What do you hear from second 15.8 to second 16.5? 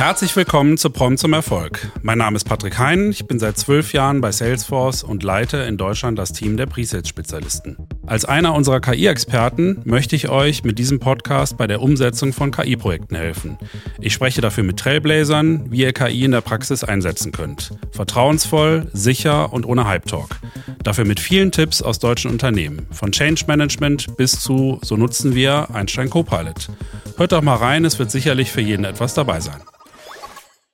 ihr KI in der